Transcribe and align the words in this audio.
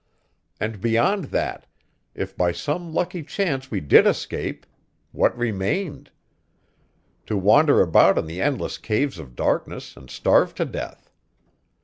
And 0.59 0.81
beyond 0.81 1.25
that 1.25 1.67
if 2.15 2.35
by 2.35 2.51
some 2.53 2.91
lucky 2.91 3.21
chance 3.21 3.69
we 3.69 3.79
did 3.81 4.07
escape 4.07 4.65
what 5.11 5.37
remained? 5.37 6.09
To 7.27 7.37
wander 7.37 7.83
about 7.83 8.17
in 8.17 8.25
the 8.25 8.41
endless 8.41 8.79
caves 8.79 9.19
of 9.19 9.35
darkness 9.35 9.95
and 9.95 10.09
starve 10.09 10.55
to 10.55 10.65
death. 10.65 11.11